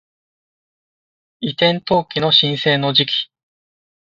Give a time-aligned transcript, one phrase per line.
[1.41, 3.29] 移転登記の申請の時期